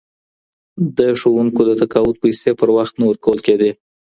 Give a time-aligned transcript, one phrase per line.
[0.97, 3.71] د ښوونکو د تقاعد پیسې پر وخت نه ورکول کيدې.